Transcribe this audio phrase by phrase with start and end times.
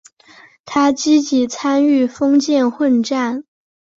[0.65, 3.43] 他积极参与封建混战。